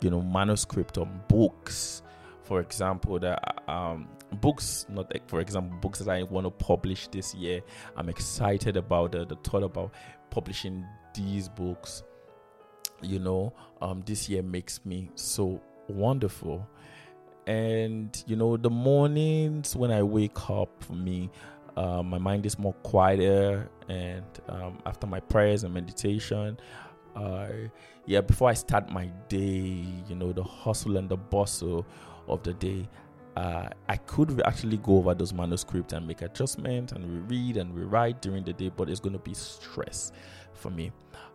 you 0.00 0.10
know 0.10 0.22
manuscript 0.22 0.98
on 0.98 1.20
books, 1.28 2.02
for 2.44 2.60
example, 2.60 3.18
that 3.20 3.62
um, 3.68 4.08
books 4.40 4.86
not 4.88 5.12
for 5.26 5.40
example 5.40 5.78
books 5.80 5.98
that 6.00 6.08
I 6.08 6.22
want 6.22 6.46
to 6.46 6.50
publish 6.50 7.08
this 7.08 7.34
year. 7.34 7.60
I'm 7.96 8.08
excited 8.08 8.76
about 8.76 9.12
the, 9.12 9.24
the 9.24 9.36
thought 9.36 9.62
about 9.62 9.92
publishing 10.30 10.84
these 11.14 11.48
books. 11.48 12.02
You 13.02 13.18
know, 13.18 13.52
um, 13.80 14.02
this 14.06 14.28
year 14.28 14.42
makes 14.42 14.84
me 14.84 15.10
so 15.14 15.60
wonderful. 15.88 16.68
And 17.46 18.22
you 18.26 18.36
know, 18.36 18.56
the 18.56 18.70
mornings 18.70 19.76
when 19.76 19.90
I 19.90 20.02
wake 20.02 20.48
up 20.48 20.70
for 20.82 20.94
me, 20.94 21.30
uh, 21.76 22.02
my 22.02 22.18
mind 22.18 22.46
is 22.46 22.58
more 22.58 22.74
quieter 22.82 23.68
and 23.88 24.24
um, 24.48 24.78
after 24.86 25.06
my 25.06 25.20
prayers 25.20 25.64
and 25.64 25.74
meditation 25.74 26.58
uh, 27.16 27.48
yeah 28.06 28.20
before 28.20 28.48
i 28.48 28.54
start 28.54 28.90
my 28.90 29.06
day 29.28 29.84
you 30.08 30.14
know 30.14 30.32
the 30.32 30.42
hustle 30.42 30.96
and 30.96 31.08
the 31.08 31.16
bustle 31.16 31.86
of 32.28 32.42
the 32.42 32.54
day 32.54 32.88
uh, 33.36 33.68
I 33.88 33.96
could 33.96 34.40
actually 34.46 34.76
go 34.76 34.98
over 34.98 35.14
those 35.14 35.32
manuscripts 35.32 35.92
and 35.92 36.06
make 36.06 36.22
adjustments 36.22 36.92
and 36.92 37.04
reread 37.04 37.56
and 37.56 37.74
rewrite 37.74 38.22
during 38.22 38.44
the 38.44 38.52
day, 38.52 38.70
but 38.74 38.88
it's 38.88 39.00
going 39.00 39.14
to 39.14 39.18
be 39.18 39.34
stress 39.34 40.12
for 40.52 40.70
me. 40.70 40.92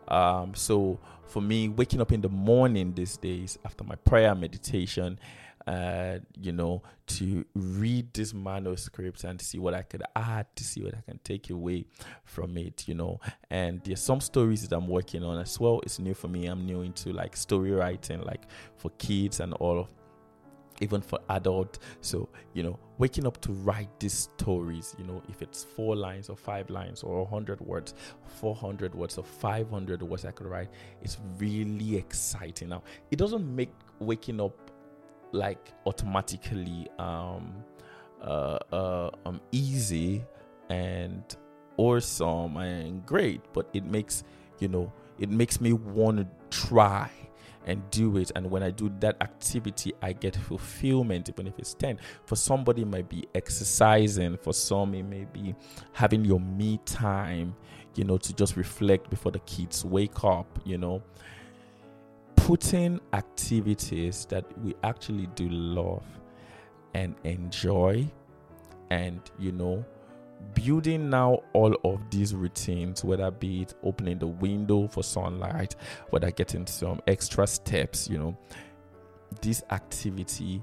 Um, 0.07 0.55
so 0.55 0.97
for 1.25 1.41
me, 1.41 1.67
waking 1.67 2.01
up 2.01 2.11
in 2.11 2.21
the 2.21 2.29
morning 2.29 2.93
these 2.93 3.17
days 3.17 3.59
after 3.65 3.83
my 3.83 3.95
prayer 3.95 4.33
meditation 4.33 5.19
uh, 5.67 6.17
you 6.41 6.51
know, 6.51 6.81
to 7.05 7.45
read 7.53 8.11
this 8.13 8.33
manuscript 8.33 9.23
and 9.23 9.39
see 9.39 9.59
what 9.59 9.75
I 9.75 9.83
could 9.83 10.01
add, 10.15 10.47
to 10.55 10.63
see 10.63 10.81
what 10.81 10.95
I 10.95 11.01
can 11.01 11.19
take 11.23 11.51
away 11.51 11.85
from 12.23 12.57
it, 12.57 12.87
you 12.87 12.95
know. 12.95 13.19
And 13.51 13.79
there's 13.83 14.01
some 14.01 14.19
stories 14.19 14.67
that 14.67 14.75
I'm 14.75 14.87
working 14.87 15.23
on 15.23 15.39
as 15.39 15.59
well. 15.59 15.79
It's 15.83 15.99
new 15.99 16.15
for 16.15 16.27
me. 16.27 16.47
I'm 16.47 16.65
new 16.65 16.81
into 16.81 17.11
like 17.13 17.37
story 17.37 17.71
writing, 17.71 18.21
like 18.21 18.45
for 18.77 18.89
kids 18.97 19.41
and 19.41 19.53
all 19.53 19.79
of 19.79 19.89
even 20.79 21.01
for 21.01 21.19
adult. 21.29 21.79
So 22.01 22.29
you 22.53 22.63
know 22.63 22.79
waking 22.99 23.25
up 23.25 23.39
to 23.41 23.51
write 23.51 23.89
these 23.99 24.29
stories 24.37 24.95
you 24.99 25.05
know 25.05 25.21
if 25.29 25.41
it's 25.41 25.63
four 25.63 25.95
lines 25.95 26.29
or 26.29 26.35
five 26.35 26.69
lines 26.69 27.01
or 27.01 27.23
100 27.23 27.61
words 27.61 27.93
400 28.39 28.93
words 28.93 29.17
or 29.17 29.23
500 29.23 30.03
words 30.03 30.25
i 30.25 30.31
could 30.31 30.47
write 30.47 30.69
it's 31.01 31.17
really 31.37 31.95
exciting. 31.95 32.69
Now 32.69 32.83
it 33.11 33.17
doesn't 33.17 33.55
make 33.55 33.71
waking 33.99 34.41
up 34.41 34.71
like 35.31 35.71
automatically 35.85 36.87
um 36.97 37.63
uh, 38.21 38.57
uh 38.71 39.11
um 39.25 39.39
easy 39.51 40.23
and 40.69 41.23
awesome 41.77 42.57
and 42.57 43.05
great 43.05 43.41
but 43.53 43.69
it 43.73 43.85
makes 43.85 44.23
you 44.59 44.67
know 44.67 44.91
it 45.19 45.29
makes 45.29 45.61
me 45.61 45.73
want 45.73 46.17
to 46.17 46.27
try 46.49 47.09
and 47.65 47.81
do 47.91 48.17
it. 48.17 48.31
And 48.35 48.49
when 48.49 48.63
i 48.63 48.71
do 48.71 48.91
that 48.99 49.17
activity 49.21 49.93
i 50.01 50.13
get 50.13 50.35
fulfillment 50.35 51.29
even 51.29 51.47
if 51.47 51.57
it's 51.59 51.73
10 51.73 51.99
for 52.25 52.35
somebody 52.35 52.81
it 52.83 52.87
might 52.87 53.09
be 53.09 53.25
exercising. 53.35 54.37
For 54.37 54.53
some 54.53 54.93
it 54.93 55.03
may 55.03 55.25
be 55.25 55.55
having 55.93 56.25
your 56.25 56.39
me 56.39 56.79
time 56.85 57.55
you 57.95 58.03
know 58.03 58.17
to 58.17 58.33
just 58.33 58.55
reflect 58.55 59.09
before 59.09 59.31
the 59.31 59.39
kids 59.39 59.85
wake 59.85 60.23
up 60.23 60.59
you 60.65 60.77
know. 60.77 61.01
Putting 62.35 62.99
activities 63.13 64.25
that 64.29 64.45
we 64.63 64.73
actually 64.83 65.27
do 65.35 65.47
love 65.49 66.03
and 66.95 67.13
enjoy 67.23 68.07
and 68.89 69.21
you 69.37 69.51
know 69.51 69.85
building 70.53 71.09
now 71.09 71.39
all 71.53 71.75
of 71.83 71.99
these 72.09 72.33
routines 72.33 73.03
whether 73.03 73.29
be 73.31 73.63
it 73.63 73.73
opening 73.83 74.17
the 74.19 74.27
window 74.27 74.87
for 74.87 75.03
sunlight 75.03 75.75
whether 76.09 76.31
getting 76.31 76.65
some 76.65 77.01
extra 77.07 77.45
steps 77.45 78.09
you 78.09 78.17
know 78.17 78.37
this 79.41 79.63
activity 79.71 80.61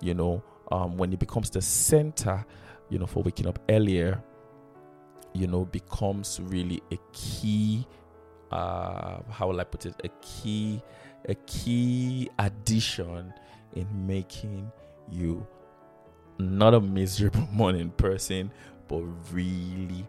you 0.00 0.14
know 0.14 0.42
um, 0.72 0.96
when 0.96 1.12
it 1.12 1.18
becomes 1.18 1.50
the 1.50 1.60
center 1.60 2.44
you 2.88 2.98
know 2.98 3.06
for 3.06 3.22
waking 3.22 3.46
up 3.46 3.58
earlier 3.68 4.22
you 5.32 5.46
know 5.46 5.64
becomes 5.66 6.40
really 6.44 6.82
a 6.90 6.98
key 7.12 7.86
uh 8.50 9.20
how 9.30 9.46
will 9.46 9.60
i 9.60 9.64
put 9.64 9.86
it? 9.86 9.94
A 10.02 10.08
key 10.22 10.82
a 11.28 11.34
key 11.46 12.28
addition 12.38 13.32
in 13.74 14.06
making 14.06 14.72
you 15.08 15.46
not 16.40 16.74
a 16.74 16.80
miserable 16.80 17.46
morning 17.52 17.90
person, 17.90 18.50
but 18.90 19.02
really 19.32 20.04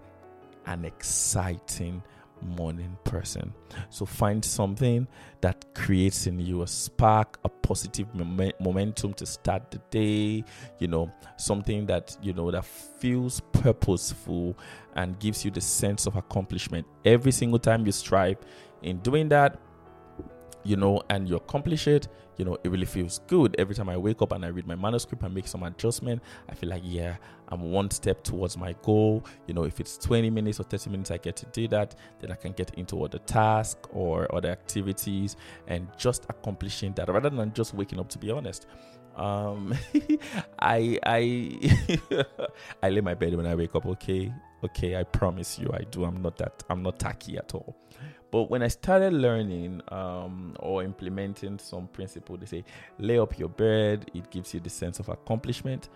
an 0.65 0.83
exciting 0.85 2.01
morning 2.41 2.97
person. 3.03 3.53
So 3.91 4.03
find 4.03 4.43
something 4.43 5.07
that 5.41 5.63
creates 5.75 6.25
in 6.25 6.39
you 6.39 6.63
a 6.63 6.67
spark, 6.67 7.39
a 7.45 7.49
positive 7.49 8.07
mom- 8.15 8.51
momentum 8.59 9.13
to 9.13 9.25
start 9.27 9.69
the 9.69 9.77
day, 9.91 10.43
you 10.79 10.87
know, 10.87 11.11
something 11.37 11.85
that, 11.85 12.17
you 12.19 12.33
know, 12.33 12.49
that 12.49 12.65
feels 12.65 13.41
purposeful 13.51 14.57
and 14.95 15.19
gives 15.19 15.45
you 15.45 15.51
the 15.51 15.61
sense 15.61 16.07
of 16.07 16.15
accomplishment. 16.15 16.87
Every 17.05 17.31
single 17.31 17.59
time 17.59 17.85
you 17.85 17.91
strive 17.91 18.37
in 18.81 18.97
doing 19.01 19.29
that, 19.29 19.59
you 20.63 20.75
know, 20.75 21.01
and 21.09 21.27
you 21.27 21.35
accomplish 21.35 21.87
it, 21.87 22.07
you 22.37 22.45
know, 22.45 22.57
it 22.63 22.69
really 22.69 22.85
feels 22.85 23.19
good. 23.27 23.55
Every 23.59 23.75
time 23.75 23.89
I 23.89 23.97
wake 23.97 24.21
up 24.21 24.31
and 24.31 24.43
I 24.43 24.49
read 24.49 24.65
my 24.67 24.75
manuscript 24.75 25.23
and 25.23 25.33
make 25.33 25.47
some 25.47 25.63
adjustment, 25.63 26.21
I 26.49 26.55
feel 26.55 26.69
like, 26.69 26.81
yeah, 26.83 27.17
I'm 27.49 27.71
one 27.71 27.91
step 27.91 28.23
towards 28.23 28.57
my 28.57 28.73
goal. 28.81 29.25
You 29.47 29.53
know, 29.53 29.63
if 29.63 29.79
it's 29.79 29.97
20 29.97 30.29
minutes 30.29 30.59
or 30.59 30.63
30 30.63 30.89
minutes, 30.89 31.11
I 31.11 31.17
get 31.17 31.35
to 31.37 31.45
do 31.47 31.67
that, 31.69 31.95
then 32.19 32.31
I 32.31 32.35
can 32.35 32.53
get 32.53 32.73
into 32.75 33.03
other 33.03 33.19
tasks 33.19 33.89
or 33.91 34.33
other 34.33 34.49
activities 34.49 35.35
and 35.67 35.87
just 35.97 36.25
accomplishing 36.29 36.93
that 36.93 37.09
rather 37.09 37.29
than 37.29 37.53
just 37.53 37.73
waking 37.73 37.99
up, 37.99 38.09
to 38.09 38.17
be 38.17 38.31
honest. 38.31 38.67
Um, 39.15 39.73
I, 40.59 40.97
I, 41.03 41.85
I 42.83 42.89
lay 42.89 43.01
my 43.01 43.13
bed 43.13 43.35
when 43.35 43.45
I 43.45 43.55
wake 43.55 43.75
up. 43.75 43.85
Okay. 43.85 44.33
Okay. 44.63 44.95
I 44.95 45.03
promise 45.03 45.59
you, 45.59 45.69
I 45.73 45.83
do. 45.91 46.05
I'm 46.05 46.21
not 46.21 46.37
that, 46.37 46.63
I'm 46.69 46.81
not 46.81 46.99
tacky 46.99 47.37
at 47.37 47.53
all. 47.53 47.75
But 48.31 48.49
when 48.49 48.63
I 48.63 48.69
started 48.69 49.11
learning 49.11 49.81
um, 49.89 50.55
or 50.59 50.83
implementing 50.83 51.59
some 51.59 51.87
principle, 51.87 52.37
they 52.37 52.45
say 52.45 52.63
lay 52.97 53.19
up 53.19 53.37
your 53.37 53.49
bed. 53.49 54.09
It 54.13 54.29
gives 54.31 54.53
you 54.53 54.61
the 54.61 54.69
sense 54.69 54.99
of 54.99 55.09
accomplishment. 55.09 55.89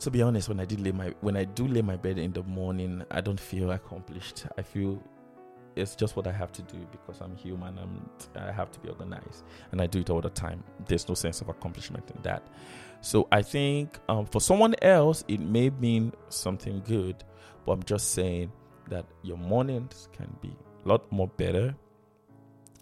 To 0.00 0.10
be 0.10 0.22
honest, 0.22 0.48
when 0.48 0.58
I 0.58 0.64
did 0.64 0.80
lay 0.80 0.92
my 0.92 1.12
when 1.20 1.36
I 1.36 1.44
do 1.44 1.66
lay 1.66 1.82
my 1.82 1.96
bed 1.96 2.18
in 2.18 2.32
the 2.32 2.42
morning, 2.44 3.04
I 3.10 3.20
don't 3.20 3.38
feel 3.38 3.72
accomplished. 3.72 4.46
I 4.56 4.62
feel 4.62 5.02
it's 5.76 5.94
just 5.94 6.16
what 6.16 6.26
I 6.26 6.32
have 6.32 6.50
to 6.52 6.62
do 6.62 6.78
because 6.90 7.20
I'm 7.20 7.36
human 7.36 7.78
and 7.78 8.08
I 8.36 8.50
have 8.50 8.70
to 8.72 8.80
be 8.80 8.88
organized, 8.88 9.44
and 9.72 9.82
I 9.82 9.86
do 9.86 10.00
it 10.00 10.10
all 10.10 10.20
the 10.20 10.30
time. 10.30 10.64
There's 10.86 11.08
no 11.08 11.14
sense 11.14 11.40
of 11.40 11.48
accomplishment 11.48 12.10
in 12.14 12.22
that. 12.22 12.42
So 13.00 13.28
I 13.30 13.42
think 13.42 13.98
um, 14.08 14.26
for 14.26 14.40
someone 14.40 14.74
else, 14.82 15.24
it 15.28 15.40
may 15.40 15.70
mean 15.70 16.12
something 16.30 16.82
good, 16.86 17.22
but 17.64 17.72
I'm 17.72 17.82
just 17.82 18.12
saying 18.12 18.50
that 18.88 19.04
your 19.22 19.36
mornings 19.36 20.08
can 20.12 20.34
be 20.40 20.56
lot 20.88 21.10
more 21.12 21.28
better, 21.28 21.74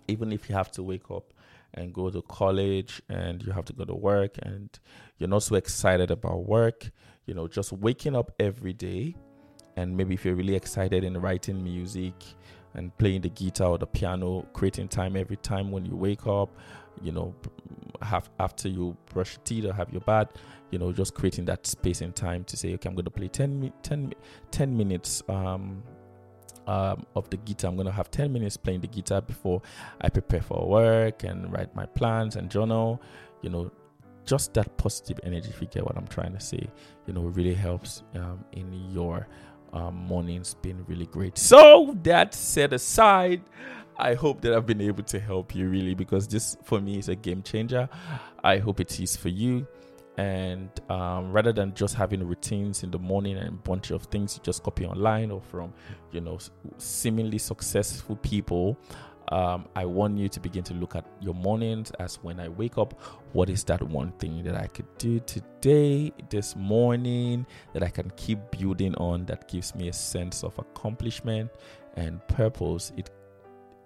even 0.08 0.32
if 0.32 0.48
you 0.48 0.54
have 0.54 0.70
to 0.72 0.82
wake 0.82 1.10
up 1.10 1.32
and 1.74 1.92
go 1.92 2.10
to 2.10 2.22
college 2.22 3.02
and 3.08 3.42
you 3.42 3.52
have 3.52 3.64
to 3.66 3.72
go 3.72 3.84
to 3.84 3.94
work 3.94 4.36
and 4.42 4.78
you're 5.18 5.28
not 5.28 5.42
so 5.42 5.56
excited 5.56 6.10
about 6.10 6.46
work. 6.46 6.90
You 7.26 7.34
know, 7.34 7.48
just 7.48 7.72
waking 7.72 8.14
up 8.14 8.30
every 8.38 8.72
day 8.72 9.16
and 9.76 9.96
maybe 9.96 10.14
if 10.14 10.24
you're 10.24 10.34
really 10.34 10.54
excited 10.54 11.04
in 11.04 11.20
writing 11.20 11.62
music 11.62 12.14
and 12.74 12.96
playing 12.98 13.22
the 13.22 13.28
guitar 13.30 13.70
or 13.70 13.78
the 13.78 13.86
piano, 13.86 14.46
creating 14.52 14.88
time 14.88 15.16
every 15.16 15.36
time 15.36 15.70
when 15.70 15.84
you 15.84 15.96
wake 15.96 16.26
up, 16.26 16.56
you 17.02 17.12
know, 17.12 17.34
have 18.02 18.30
after 18.38 18.68
you 18.68 18.96
brush 19.12 19.34
your 19.34 19.42
teeth 19.44 19.64
or 19.64 19.72
have 19.72 19.90
your 19.90 20.00
bath, 20.02 20.28
you 20.70 20.78
know, 20.78 20.92
just 20.92 21.14
creating 21.14 21.44
that 21.46 21.66
space 21.66 22.00
and 22.00 22.14
time 22.14 22.44
to 22.44 22.56
say, 22.56 22.74
okay, 22.74 22.88
I'm 22.88 22.94
going 22.94 23.04
to 23.04 23.10
play 23.10 23.28
10, 23.28 23.72
10, 23.82 24.14
10 24.50 24.76
minutes 24.76 25.22
um, 25.28 25.82
um, 26.66 27.06
of 27.14 27.28
the 27.30 27.36
guitar. 27.38 27.70
I'm 27.70 27.76
going 27.76 27.86
to 27.86 27.92
have 27.92 28.10
10 28.10 28.32
minutes 28.32 28.56
playing 28.56 28.80
the 28.80 28.88
guitar 28.88 29.20
before 29.20 29.62
I 30.00 30.08
prepare 30.08 30.42
for 30.42 30.66
work 30.68 31.24
and 31.24 31.52
write 31.52 31.74
my 31.74 31.86
plans 31.86 32.36
and 32.36 32.50
journal. 32.50 33.00
You 33.42 33.50
know, 33.50 33.70
just 34.24 34.54
that 34.54 34.76
positive 34.76 35.20
energy, 35.22 35.48
if 35.48 35.60
you 35.60 35.68
get 35.68 35.84
what 35.84 35.96
I'm 35.96 36.08
trying 36.08 36.32
to 36.32 36.40
say, 36.40 36.68
you 37.06 37.14
know, 37.14 37.22
really 37.22 37.54
helps 37.54 38.02
um, 38.14 38.44
in 38.52 38.90
your 38.90 39.26
um, 39.72 39.94
mornings 39.94 40.54
being 40.54 40.84
really 40.88 41.06
great. 41.06 41.38
So, 41.38 41.96
that 42.02 42.34
set 42.34 42.72
aside, 42.72 43.42
I 43.98 44.14
hope 44.14 44.40
that 44.42 44.52
I've 44.52 44.66
been 44.66 44.80
able 44.80 45.04
to 45.04 45.18
help 45.18 45.54
you 45.54 45.68
really 45.68 45.94
because 45.94 46.26
this 46.28 46.56
for 46.64 46.80
me 46.80 46.98
is 46.98 47.08
a 47.08 47.14
game 47.14 47.42
changer. 47.42 47.88
I 48.44 48.58
hope 48.58 48.80
it 48.80 49.00
is 49.00 49.16
for 49.16 49.28
you. 49.28 49.66
And 50.16 50.70
um, 50.90 51.30
rather 51.30 51.52
than 51.52 51.74
just 51.74 51.94
having 51.94 52.26
routines 52.26 52.82
in 52.82 52.90
the 52.90 52.98
morning 52.98 53.36
and 53.36 53.48
a 53.48 53.52
bunch 53.52 53.90
of 53.90 54.04
things 54.04 54.36
you 54.36 54.42
just 54.42 54.62
copy 54.62 54.86
online 54.86 55.30
or 55.30 55.42
from, 55.42 55.74
you 56.10 56.20
know, 56.20 56.38
seemingly 56.78 57.38
successful 57.38 58.16
people, 58.16 58.78
um, 59.28 59.66
I 59.74 59.84
want 59.84 60.18
you 60.18 60.28
to 60.28 60.40
begin 60.40 60.62
to 60.64 60.74
look 60.74 60.94
at 60.94 61.04
your 61.20 61.34
mornings 61.34 61.90
as 61.98 62.16
when 62.22 62.38
I 62.38 62.48
wake 62.48 62.78
up, 62.78 63.00
what 63.32 63.50
is 63.50 63.64
that 63.64 63.82
one 63.82 64.12
thing 64.12 64.44
that 64.44 64.54
I 64.54 64.68
could 64.68 64.86
do 64.98 65.18
today, 65.20 66.12
this 66.30 66.54
morning, 66.54 67.44
that 67.72 67.82
I 67.82 67.88
can 67.88 68.10
keep 68.16 68.38
building 68.52 68.94
on 68.94 69.26
that 69.26 69.48
gives 69.48 69.74
me 69.74 69.88
a 69.88 69.92
sense 69.92 70.44
of 70.44 70.56
accomplishment 70.58 71.50
and 71.96 72.26
purpose? 72.28 72.92
It 72.96 73.10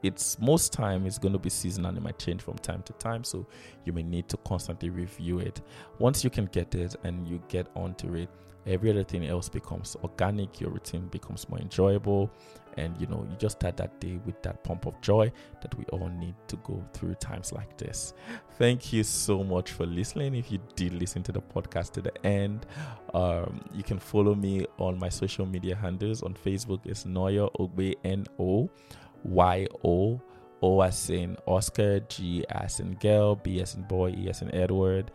it's 0.03 0.39
most 0.39 0.73
time 0.73 1.07
it's 1.07 1.19
going 1.19 1.33
to 1.33 1.39
be 1.39 1.51
seasonal 1.51 1.97
it 1.97 2.03
might 2.03 2.19
change 2.19 2.43
from 2.43 2.57
time 2.57 2.83
to 2.83 2.93
time 2.95 3.23
so 3.25 3.47
you 3.85 3.93
may 3.93 4.03
need 4.03 4.29
to 4.29 4.37
constantly 4.39 4.91
review 4.91 5.39
it. 5.39 5.61
Once 5.99 6.25
you 6.25 6.31
can 6.31 6.47
get 6.47 6.75
it 6.75 6.97
and 7.05 7.27
you 7.29 7.43
get 7.49 7.67
onto 7.75 8.15
it 8.15 8.29
every 8.67 8.91
other 8.91 9.05
thing 9.05 9.27
else 9.27 9.49
becomes 9.49 9.97
organic 10.03 10.61
your 10.61 10.71
routine 10.71 11.07
becomes 11.09 11.49
more 11.49 11.59
enjoyable 11.59 12.31
and 12.77 12.99
you 13.01 13.07
know 13.07 13.27
you 13.29 13.37
just 13.37 13.59
start 13.59 13.77
that 13.77 13.99
day 14.01 14.19
with 14.25 14.41
that 14.43 14.63
pump 14.63 14.87
of 14.87 15.01
joy 15.01 15.31
that 15.61 15.75
we 15.77 15.85
all 15.87 16.09
need 16.09 16.35
to 16.47 16.57
go 16.59 16.83
through 16.93 17.15
times 17.15 17.53
like 17.53 17.77
this. 17.77 18.15
Thank 18.59 18.93
you 18.93 19.03
so 19.03 19.43
much 19.43 19.73
for 19.73 19.87
listening. 19.87 20.35
If 20.35 20.53
you 20.53 20.61
did 20.77 20.93
listen 20.95 21.23
to 21.25 21.33
the 21.33 21.41
podcast 21.41 21.93
to 21.93 22.01
the 22.01 22.27
end 22.27 22.67
um, 23.15 23.61
you 23.75 23.83
can 23.83 23.99
follow 23.99 24.35
me 24.35 24.67
on 24.79 24.99
my 24.99 25.09
social 25.09 25.47
media 25.47 25.75
handles. 25.75 26.23
On 26.23 26.35
facebook 26.35 26.81
it's 26.85 27.05
noyo 27.05 27.51
ogbe 27.59 27.95
no 28.39 28.71
y 29.25 29.67
o 29.85 30.21
o 30.63 30.81
as 30.83 31.11
in 31.11 31.37
oscar 31.47 32.01
g 32.09 32.45
as 32.49 32.81
in 32.81 32.95
girl 32.97 33.35
b 33.35 33.61
as 33.61 33.75
in 33.75 33.83
boy 33.83 34.11
e 34.11 34.29
as 34.29 34.43
in 34.43 34.55
edward 34.55 35.11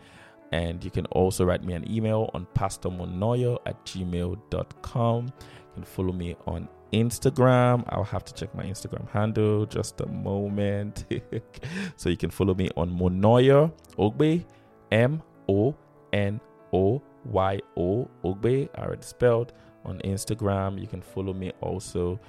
and 0.52 0.84
you 0.84 0.90
can 0.90 1.06
also 1.06 1.44
write 1.44 1.64
me 1.64 1.74
an 1.74 1.90
email 1.90 2.30
on 2.34 2.46
pastormonoyo 2.54 3.58
at 3.66 3.84
gmail.com. 3.84 5.24
You 5.26 5.74
can 5.74 5.84
follow 5.84 6.12
me 6.12 6.36
on 6.46 6.68
Instagram. 6.92 7.84
I'll 7.88 8.04
have 8.04 8.24
to 8.24 8.34
check 8.34 8.54
my 8.54 8.64
Instagram 8.64 9.08
handle 9.10 9.66
just 9.66 10.00
a 10.00 10.06
moment. 10.06 11.04
so 11.96 12.08
you 12.08 12.16
can 12.16 12.30
follow 12.30 12.54
me 12.54 12.70
on 12.76 12.90
Monoyo 12.90 13.72
Ogbe, 13.98 14.44
M 14.92 15.22
O 15.48 15.74
N 16.12 16.40
O 16.72 17.02
Y 17.24 17.60
O 17.76 18.08
Ogbe, 18.24 18.68
already 18.78 19.02
spelled 19.02 19.52
on 19.84 19.98
Instagram. 20.00 20.80
You 20.80 20.86
can 20.86 21.02
follow 21.02 21.32
me 21.32 21.52
also 21.60 22.20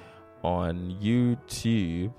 on 0.47 0.97
YouTube 1.01 2.13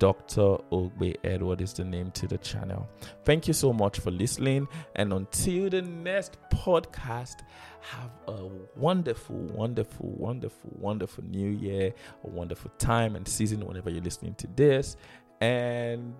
Dr. 0.00 0.58
Ogbe 0.72 1.16
Edward 1.24 1.60
is 1.60 1.72
the 1.72 1.84
name 1.84 2.10
to 2.10 2.26
the 2.26 2.38
channel. 2.38 2.88
Thank 3.24 3.46
you 3.46 3.54
so 3.54 3.72
much 3.72 4.00
for 4.00 4.10
listening. 4.10 4.68
And 4.96 5.12
until 5.12 5.70
the 5.70 5.82
next 5.82 6.36
podcast, 6.52 7.36
have 7.80 8.10
a 8.26 8.48
wonderful, 8.76 9.36
wonderful, 9.36 10.10
wonderful, 10.10 10.70
wonderful 10.78 11.24
new 11.24 11.50
year, 11.50 11.94
a 12.24 12.28
wonderful 12.28 12.70
time 12.78 13.16
and 13.16 13.26
season 13.26 13.64
whenever 13.64 13.90
you're 13.90 14.02
listening 14.02 14.34
to 14.34 14.48
this. 14.56 14.96
And 15.40 16.14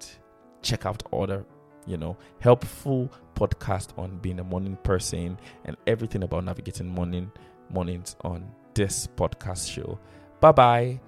check 0.63 0.87
out 0.87 1.03
other, 1.13 1.45
you 1.87 1.97
know, 1.97 2.17
helpful 2.39 3.13
podcast 3.35 3.99
on 3.99 4.19
being 4.19 4.39
a 4.39 4.45
morning 4.45 4.79
person 4.85 5.39
and 5.65 5.77
everything 5.87 6.23
about 6.23 6.45
navigating 6.45 6.87
morning 6.87 7.31
mornings 7.69 8.17
on 8.23 8.49
this 8.75 9.09
podcast 9.17 9.71
show. 9.71 9.99
Bye 10.41 10.53
bye 10.53 11.08